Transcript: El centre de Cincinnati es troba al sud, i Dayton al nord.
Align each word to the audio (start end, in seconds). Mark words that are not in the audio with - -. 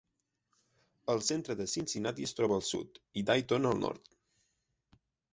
El 1.13 1.19
centre 1.25 1.55
de 1.59 1.67
Cincinnati 1.73 2.25
es 2.29 2.33
troba 2.39 2.57
al 2.61 2.65
sud, 2.69 2.97
i 3.21 3.25
Dayton 3.27 3.67
al 3.73 3.77
nord. 3.83 4.09